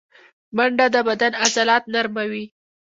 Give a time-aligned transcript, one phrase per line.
[0.55, 2.45] منډه د بدن عضلات نرموي